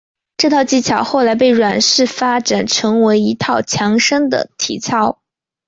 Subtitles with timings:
[0.35, 5.21] 这套技巧后来被阮氏发展成为一套强身的体操。